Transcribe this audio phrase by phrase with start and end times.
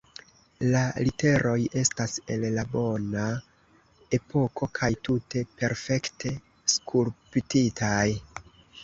[0.75, 3.25] La literoj estas el la bona
[4.19, 6.33] epoko kaj tute perfekte
[6.77, 8.03] skulptitaj.